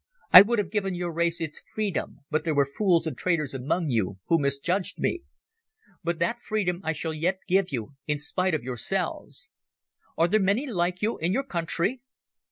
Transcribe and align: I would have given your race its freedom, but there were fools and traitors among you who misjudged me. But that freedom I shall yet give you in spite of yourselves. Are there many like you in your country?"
I 0.33 0.41
would 0.41 0.57
have 0.57 0.71
given 0.71 0.95
your 0.95 1.11
race 1.11 1.39
its 1.39 1.61
freedom, 1.75 2.21
but 2.31 2.43
there 2.43 2.55
were 2.55 2.65
fools 2.65 3.05
and 3.05 3.15
traitors 3.15 3.53
among 3.53 3.91
you 3.91 4.17
who 4.29 4.39
misjudged 4.39 4.97
me. 4.97 5.21
But 6.03 6.17
that 6.17 6.39
freedom 6.39 6.81
I 6.83 6.91
shall 6.91 7.13
yet 7.13 7.37
give 7.47 7.71
you 7.71 7.93
in 8.07 8.17
spite 8.17 8.55
of 8.55 8.63
yourselves. 8.63 9.51
Are 10.17 10.27
there 10.27 10.39
many 10.39 10.65
like 10.65 11.03
you 11.03 11.19
in 11.19 11.33
your 11.33 11.43
country?" 11.43 12.01